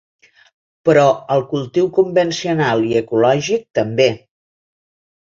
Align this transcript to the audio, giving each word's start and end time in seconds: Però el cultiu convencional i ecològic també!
Però 0.89 1.03
el 1.35 1.45
cultiu 1.51 1.91
convencional 1.99 2.85
i 2.95 2.99
ecològic 3.05 3.71
també! 3.83 4.13